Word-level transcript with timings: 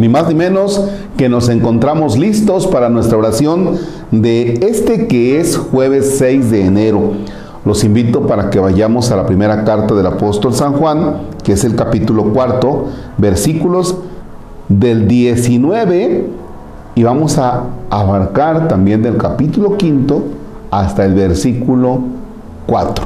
Ni 0.00 0.08
más 0.08 0.28
ni 0.28 0.34
menos 0.34 0.82
que 1.18 1.28
nos 1.28 1.50
encontramos 1.50 2.16
listos 2.16 2.66
para 2.66 2.88
nuestra 2.88 3.18
oración 3.18 3.76
de 4.10 4.54
este 4.62 5.06
que 5.08 5.38
es 5.38 5.58
jueves 5.58 6.14
6 6.16 6.50
de 6.50 6.64
enero. 6.64 7.12
Los 7.66 7.84
invito 7.84 8.26
para 8.26 8.48
que 8.48 8.58
vayamos 8.58 9.10
a 9.10 9.16
la 9.16 9.26
primera 9.26 9.62
carta 9.62 9.94
del 9.94 10.06
apóstol 10.06 10.54
San 10.54 10.72
Juan, 10.72 11.16
que 11.44 11.52
es 11.52 11.64
el 11.64 11.76
capítulo 11.76 12.32
cuarto, 12.32 12.86
versículos 13.18 13.94
del 14.70 15.06
19 15.06 16.28
y 16.94 17.02
vamos 17.02 17.36
a 17.36 17.64
abarcar 17.90 18.68
también 18.68 19.02
del 19.02 19.18
capítulo 19.18 19.76
quinto 19.76 20.22
hasta 20.70 21.04
el 21.04 21.12
versículo 21.12 22.00
4. 22.64 23.04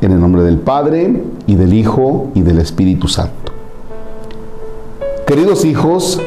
En 0.00 0.12
el 0.12 0.20
nombre 0.20 0.42
del 0.42 0.58
Padre 0.58 1.24
y 1.48 1.56
del 1.56 1.74
Hijo 1.74 2.28
y 2.36 2.42
del 2.42 2.60
Espíritu 2.60 3.08
Santo. 3.08 3.59
Queridos 5.30 5.64
hijos, 5.64 6.20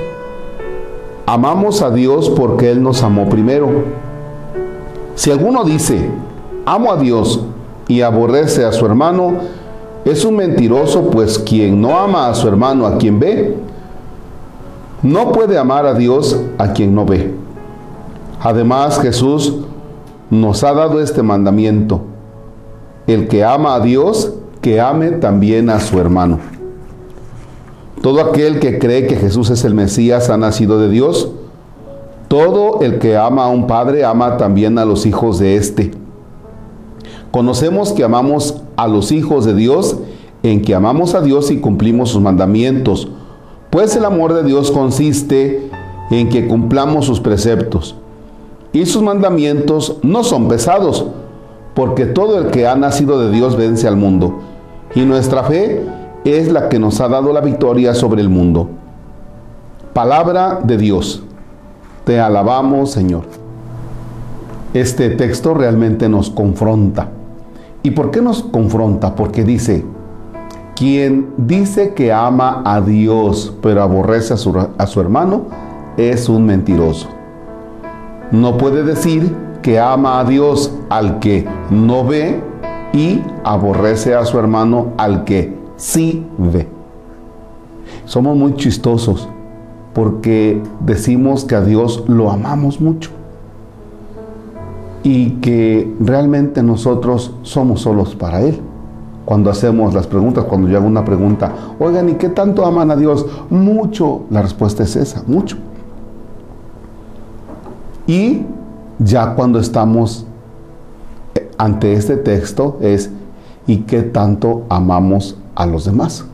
amamos 1.25 1.81
a 1.81 1.91
Dios 1.91 2.29
porque 2.29 2.71
Él 2.71 2.81
nos 2.81 3.03
amó 3.03 3.27
primero. 3.27 3.67
Si 5.15 5.29
alguno 5.29 5.65
dice, 5.65 6.09
amo 6.65 6.89
a 6.89 6.95
Dios 6.95 7.41
y 7.89 7.99
aborrece 7.99 8.63
a 8.63 8.71
su 8.71 8.85
hermano, 8.85 9.39
es 10.05 10.23
un 10.23 10.37
mentiroso, 10.37 11.09
pues 11.09 11.37
quien 11.37 11.81
no 11.81 11.99
ama 11.99 12.29
a 12.29 12.33
su 12.33 12.47
hermano 12.47 12.87
a 12.87 12.97
quien 12.97 13.19
ve, 13.19 13.57
no 15.01 15.33
puede 15.33 15.57
amar 15.57 15.85
a 15.85 15.95
Dios 15.95 16.39
a 16.57 16.71
quien 16.71 16.95
no 16.95 17.05
ve. 17.05 17.33
Además, 18.39 19.01
Jesús 19.01 19.53
nos 20.29 20.63
ha 20.63 20.73
dado 20.73 21.01
este 21.01 21.21
mandamiento. 21.21 21.99
El 23.05 23.27
que 23.27 23.43
ama 23.43 23.75
a 23.75 23.81
Dios, 23.81 24.33
que 24.61 24.79
ame 24.79 25.11
también 25.11 25.69
a 25.69 25.81
su 25.81 25.99
hermano. 25.99 26.52
Todo 28.03 28.21
aquel 28.21 28.59
que 28.59 28.77
cree 28.77 29.07
que 29.07 29.15
Jesús 29.15 29.49
es 29.49 29.65
el 29.65 29.73
Mesías 29.73 30.29
ha 30.29 30.37
nacido 30.37 30.77
de 30.77 30.89
Dios. 30.89 31.31
Todo 32.27 32.81
el 32.81 32.99
que 32.99 33.17
ama 33.17 33.45
a 33.45 33.49
un 33.49 33.65
padre 33.65 34.05
ama 34.05 34.37
también 34.37 34.77
a 34.77 34.85
los 34.85 35.07
hijos 35.07 35.39
de 35.39 35.55
éste. 35.55 35.89
Conocemos 37.31 37.93
que 37.93 38.03
amamos 38.03 38.61
a 38.75 38.87
los 38.87 39.11
hijos 39.11 39.45
de 39.45 39.55
Dios 39.55 39.97
en 40.43 40.61
que 40.61 40.75
amamos 40.75 41.15
a 41.15 41.21
Dios 41.21 41.49
y 41.49 41.59
cumplimos 41.59 42.11
sus 42.11 42.21
mandamientos 42.21 43.09
pues 43.73 43.95
el 43.95 44.05
amor 44.05 44.35
de 44.35 44.43
Dios 44.43 44.69
consiste 44.69 45.67
en 46.11 46.29
que 46.29 46.47
cumplamos 46.47 47.07
sus 47.07 47.19
preceptos. 47.19 47.95
Y 48.71 48.85
sus 48.85 49.01
mandamientos 49.01 49.97
no 50.03 50.23
son 50.23 50.47
pesados, 50.47 51.07
porque 51.73 52.05
todo 52.05 52.37
el 52.37 52.51
que 52.51 52.67
ha 52.67 52.75
nacido 52.75 53.19
de 53.19 53.31
Dios 53.31 53.57
vence 53.57 53.87
al 53.87 53.95
mundo. 53.95 54.41
Y 54.93 55.01
nuestra 55.05 55.41
fe 55.45 55.83
es 56.23 56.51
la 56.51 56.69
que 56.69 56.79
nos 56.79 57.01
ha 57.01 57.07
dado 57.07 57.33
la 57.33 57.41
victoria 57.41 57.93
sobre 57.93 58.21
el 58.21 58.29
mundo. 58.29 58.69
Palabra 59.93 60.59
de 60.63 60.77
Dios. 60.77 61.23
Te 62.05 62.19
alabamos, 62.19 62.91
Señor. 62.91 63.23
Este 64.73 65.09
texto 65.09 65.53
realmente 65.53 66.09
nos 66.09 66.29
confronta. 66.29 67.09
¿Y 67.83 67.91
por 67.91 68.11
qué 68.11 68.21
nos 68.21 68.41
confronta? 68.43 69.15
Porque 69.15 69.43
dice, 69.43 69.85
quien 70.75 71.33
dice 71.37 71.93
que 71.93 72.11
ama 72.11 72.63
a 72.65 72.81
Dios 72.81 73.53
pero 73.61 73.83
aborrece 73.83 74.33
a 74.33 74.37
su, 74.37 74.57
a 74.77 74.87
su 74.87 75.01
hermano 75.01 75.43
es 75.97 76.29
un 76.29 76.45
mentiroso. 76.45 77.09
No 78.31 78.57
puede 78.57 78.83
decir 78.83 79.35
que 79.61 79.79
ama 79.79 80.19
a 80.19 80.23
Dios 80.23 80.73
al 80.89 81.19
que 81.19 81.47
no 81.69 82.03
ve 82.05 82.41
y 82.93 83.21
aborrece 83.43 84.15
a 84.15 84.25
su 84.25 84.39
hermano 84.39 84.93
al 84.97 85.23
que 85.23 85.62
sí 85.77 86.25
ve. 86.37 86.67
Somos 88.05 88.35
muy 88.37 88.55
chistosos 88.55 89.27
porque 89.93 90.61
decimos 90.79 91.45
que 91.45 91.55
a 91.55 91.61
Dios 91.61 92.03
lo 92.07 92.31
amamos 92.31 92.81
mucho 92.81 93.11
y 95.03 95.31
que 95.41 95.93
realmente 95.99 96.63
nosotros 96.63 97.33
somos 97.43 97.81
solos 97.81 98.15
para 98.15 98.41
Él 98.41 98.59
cuando 99.25 99.49
hacemos 99.49 99.93
las 99.93 100.07
preguntas, 100.07 100.45
cuando 100.45 100.67
yo 100.67 100.77
hago 100.77 100.87
una 100.87 101.05
pregunta, 101.05 101.51
oigan, 101.79 102.09
¿y 102.09 102.13
qué 102.15 102.29
tanto 102.29 102.65
aman 102.65 102.91
a 102.91 102.95
Dios? 102.95 103.25
Mucho. 103.49 104.23
La 104.29 104.41
respuesta 104.41 104.83
es 104.83 104.95
esa, 104.95 105.23
mucho. 105.27 105.57
Y 108.05 108.41
ya 108.99 109.33
cuando 109.33 109.59
estamos 109.59 110.25
eh, 111.35 111.49
ante 111.57 111.93
este 111.93 112.17
texto 112.17 112.77
es, 112.81 113.11
¿y 113.65 113.77
qué 113.77 114.01
tanto 114.03 114.63
amamos 114.67 115.37
a 115.55 115.65
los 115.65 115.85
demás? 115.85 116.25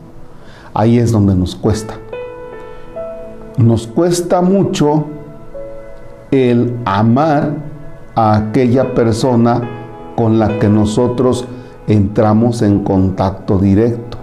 Ahí 0.74 0.98
es 0.98 1.12
donde 1.12 1.34
nos 1.34 1.54
cuesta. 1.54 1.94
Nos 3.56 3.86
cuesta 3.86 4.40
mucho 4.40 5.06
el 6.30 6.76
amar 6.84 7.54
a 8.14 8.36
aquella 8.36 8.94
persona 8.94 9.62
con 10.16 10.38
la 10.38 10.58
que 10.58 10.68
nosotros 10.68 11.46
entramos 11.86 12.62
en 12.62 12.84
contacto 12.84 13.58
directo. 13.58 14.18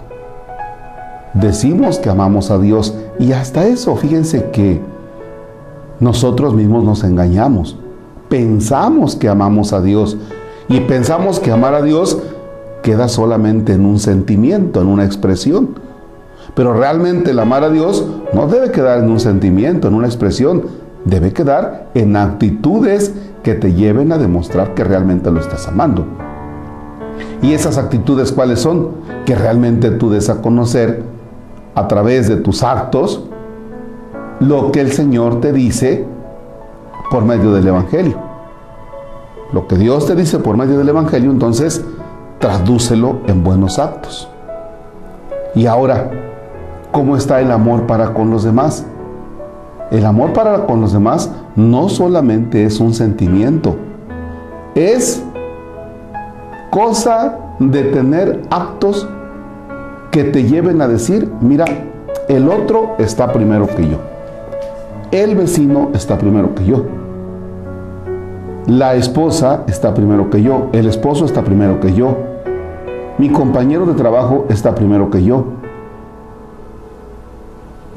Decimos 1.34 1.98
que 1.98 2.08
amamos 2.08 2.50
a 2.50 2.58
Dios 2.58 2.96
y 3.18 3.32
hasta 3.32 3.66
eso, 3.66 3.94
fíjense 3.96 4.50
que 4.50 4.80
nosotros 6.00 6.54
mismos 6.54 6.84
nos 6.84 7.04
engañamos. 7.04 7.76
Pensamos 8.28 9.16
que 9.16 9.28
amamos 9.28 9.72
a 9.72 9.80
Dios 9.80 10.16
y 10.68 10.80
pensamos 10.80 11.40
que 11.40 11.50
amar 11.50 11.74
a 11.74 11.82
Dios 11.82 12.18
queda 12.82 13.08
solamente 13.08 13.72
en 13.72 13.84
un 13.84 13.98
sentimiento, 13.98 14.80
en 14.80 14.88
una 14.88 15.04
expresión. 15.04 15.70
Pero 16.54 16.72
realmente 16.74 17.30
el 17.30 17.38
amar 17.38 17.64
a 17.64 17.70
Dios 17.70 18.04
no 18.32 18.46
debe 18.46 18.70
quedar 18.70 18.98
en 19.00 19.10
un 19.10 19.20
sentimiento, 19.20 19.88
en 19.88 19.94
una 19.94 20.06
expresión, 20.06 20.62
debe 21.04 21.32
quedar 21.32 21.88
en 21.94 22.16
actitudes 22.16 23.14
que 23.42 23.54
te 23.54 23.72
lleven 23.74 24.12
a 24.12 24.18
demostrar 24.18 24.74
que 24.74 24.84
realmente 24.84 25.30
lo 25.30 25.40
estás 25.40 25.68
amando. 25.68 26.04
¿Y 27.42 27.52
esas 27.52 27.78
actitudes 27.78 28.32
cuáles 28.32 28.60
son? 28.60 28.90
Que 29.24 29.34
realmente 29.34 29.90
tú 29.90 30.10
des 30.10 30.28
a 30.28 30.42
conocer 30.42 31.02
a 31.74 31.86
través 31.86 32.28
de 32.28 32.36
tus 32.36 32.62
actos 32.62 33.24
lo 34.40 34.72
que 34.72 34.80
el 34.80 34.92
Señor 34.92 35.40
te 35.40 35.52
dice 35.52 36.04
por 37.10 37.24
medio 37.24 37.52
del 37.52 37.66
Evangelio. 37.66 38.16
Lo 39.52 39.66
que 39.66 39.76
Dios 39.76 40.06
te 40.06 40.14
dice 40.14 40.38
por 40.38 40.56
medio 40.56 40.78
del 40.78 40.88
Evangelio, 40.88 41.30
entonces 41.30 41.84
tradúcelo 42.38 43.20
en 43.26 43.42
buenos 43.44 43.78
actos. 43.78 44.28
Y 45.54 45.66
ahora, 45.66 46.10
¿cómo 46.92 47.16
está 47.16 47.40
el 47.40 47.50
amor 47.50 47.86
para 47.86 48.14
con 48.14 48.30
los 48.30 48.44
demás? 48.44 48.84
El 49.90 50.04
amor 50.04 50.32
para 50.32 50.66
con 50.66 50.80
los 50.80 50.92
demás 50.92 51.30
no 51.56 51.88
solamente 51.88 52.64
es 52.64 52.78
un 52.78 52.92
sentimiento, 52.92 53.76
es 54.74 55.22
cosa 56.70 57.38
de 57.58 57.84
tener 57.84 58.42
actos 58.50 59.08
que 60.10 60.24
te 60.24 60.44
lleven 60.44 60.82
a 60.82 60.88
decir, 60.88 61.32
mira, 61.40 61.64
el 62.28 62.48
otro 62.48 62.94
está 62.98 63.32
primero 63.32 63.66
que 63.66 63.88
yo. 63.88 63.98
El 65.10 65.34
vecino 65.34 65.90
está 65.94 66.18
primero 66.18 66.54
que 66.54 66.66
yo. 66.66 66.84
La 68.66 68.94
esposa 68.94 69.64
está 69.66 69.94
primero 69.94 70.28
que 70.28 70.42
yo. 70.42 70.68
El 70.72 70.86
esposo 70.86 71.24
está 71.24 71.42
primero 71.42 71.80
que 71.80 71.94
yo. 71.94 72.27
Mi 73.18 73.30
compañero 73.30 73.84
de 73.84 73.94
trabajo 73.94 74.46
está 74.48 74.76
primero 74.76 75.10
que 75.10 75.24
yo. 75.24 75.44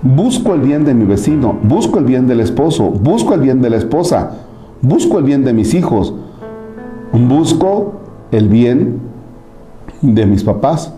Busco 0.02 0.56
el 0.56 0.62
bien 0.62 0.84
de 0.84 0.96
mi 0.96 1.06
vecino, 1.06 1.56
busco 1.62 2.00
el 2.00 2.06
bien 2.06 2.28
del 2.28 2.40
esposo, 2.40 2.90
busco 2.90 3.36
el 3.36 3.42
bien 3.42 3.62
de 3.62 3.70
la 3.70 3.78
esposa, 3.78 4.32
busco 4.82 5.20
el 5.20 5.24
bien 5.26 5.46
de 5.46 5.54
mis 5.54 5.76
hijos, 5.76 6.16
busco 7.14 8.02
el 8.32 8.50
bien 8.50 9.00
de 10.02 10.26
mis 10.26 10.44
papás, 10.44 10.92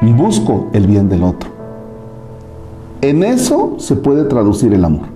busco 0.00 0.66
el 0.72 0.88
bien 0.88 1.08
del 1.08 1.22
otro. 1.22 1.48
En 3.02 3.22
eso 3.22 3.74
se 3.78 3.94
puede 3.94 4.24
traducir 4.24 4.74
el 4.74 4.84
amor. 4.84 5.06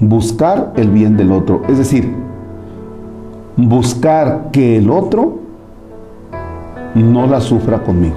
Buscar 0.00 0.72
el 0.76 0.90
bien 0.90 1.18
del 1.18 1.32
otro. 1.32 1.62
Es 1.68 1.76
decir, 1.76 2.14
buscar 3.56 4.50
que 4.52 4.78
el 4.78 4.90
otro 4.90 5.45
no 7.02 7.26
la 7.26 7.40
sufra 7.40 7.82
conmigo. 7.82 8.16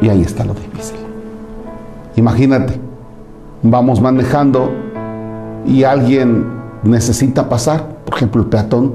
Y 0.00 0.08
ahí 0.08 0.22
está 0.22 0.44
lo 0.44 0.54
difícil. 0.54 0.96
Imagínate, 2.16 2.80
vamos 3.62 4.00
manejando 4.00 4.70
y 5.66 5.84
alguien 5.84 6.46
necesita 6.82 7.48
pasar, 7.48 7.84
por 8.04 8.16
ejemplo 8.16 8.42
el 8.42 8.48
peatón. 8.48 8.94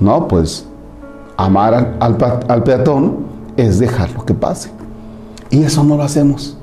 No, 0.00 0.28
pues 0.28 0.66
amar 1.36 1.96
al, 2.00 2.62
peatón 2.64 3.18
es 3.56 3.78
dejarlo 3.78 4.24
que 4.24 4.34
pase. 4.34 4.70
Y 5.50 5.62
eso 5.62 5.84
no 5.84 5.96
lo 5.96 6.02
hacemos. 6.02 6.58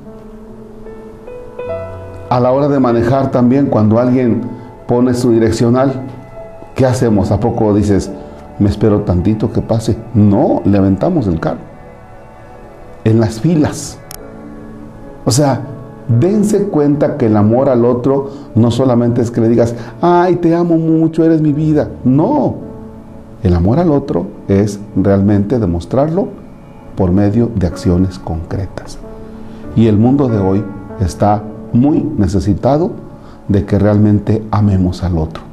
A 2.30 2.40
la 2.40 2.52
hora 2.52 2.68
de 2.68 2.80
manejar 2.80 3.32
también, 3.32 3.68
cuando 3.68 4.00
alguien 4.00 4.42
pone 4.88 5.14
su 5.14 5.32
direccional, 5.32 5.94
¿qué 6.76 6.86
hacemos? 6.86 7.32
¿A 7.32 7.40
poco 7.40 7.74
dices, 7.74 8.12
me 8.60 8.70
espero 8.70 9.02
tantito 9.02 9.52
que 9.52 9.62
pase? 9.62 9.98
No, 10.14 10.62
levantamos 10.66 11.28
el 11.28 11.40
carro. 11.40 11.62
En 13.04 13.20
las 13.20 13.40
filas. 13.40 14.00
O 15.26 15.32
sea, 15.32 15.62
Dense 16.08 16.66
cuenta 16.66 17.18
que 17.18 17.28
el 17.28 17.38
amor 17.38 17.70
al 17.70 17.86
otro 17.86 18.30
no 18.56 18.72
solamente 18.72 19.22
es 19.22 19.32
que 19.32 19.42
le 19.42 19.50
digas, 19.50 19.74
ay, 20.02 20.36
te 20.36 20.54
amo 20.54 20.78
mucho, 20.78 21.24
eres 21.24 21.42
mi 21.42 21.54
vida. 21.54 21.90
No, 22.04 22.56
el 23.42 23.54
amor 23.54 23.80
al 23.80 23.92
otro 23.92 24.28
es 24.48 24.80
realmente 24.96 25.60
demostrarlo 25.60 26.28
por 26.98 27.12
medio 27.12 27.50
de 27.56 27.68
acciones 27.68 28.20
concretas. 28.20 28.98
Y 29.76 29.88
el 29.88 29.98
mundo 29.98 30.28
de 30.28 30.38
hoy 30.40 30.64
está 31.00 31.42
muy 31.72 32.04
necesitado 32.18 32.92
de 33.48 33.66
que 33.66 33.80
realmente 33.80 34.44
amemos 34.52 35.04
al 35.04 35.18
otro. 35.18 35.53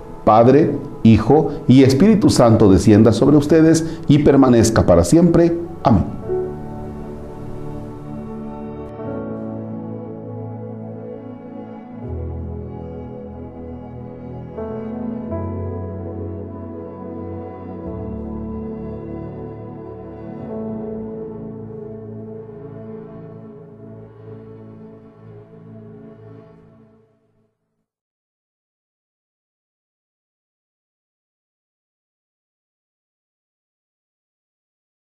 Padre, 0.23 0.75
Hijo 1.03 1.51
y 1.67 1.83
Espíritu 1.83 2.29
Santo 2.29 2.71
descienda 2.71 3.11
sobre 3.11 3.37
ustedes 3.37 3.99
y 4.07 4.19
permanezca 4.19 4.85
para 4.85 5.03
siempre. 5.03 5.57
Amén. 5.83 6.20